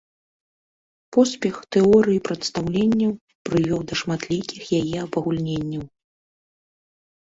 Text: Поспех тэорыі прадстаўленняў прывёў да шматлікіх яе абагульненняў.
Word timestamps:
Поспех 1.17 1.55
тэорыі 1.75 2.23
прадстаўленняў 2.29 3.11
прывёў 3.49 3.79
да 3.91 4.01
шматлікіх 4.03 4.61
яе 4.81 4.97
абагульненняў. 5.07 5.83